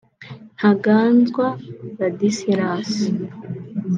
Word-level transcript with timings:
Ntaganzwa 0.57 1.45
Ladislas 1.99 2.91